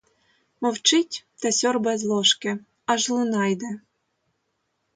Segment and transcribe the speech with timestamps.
[0.61, 3.79] Мовчить та сьорбає з ложки, аж луна йде.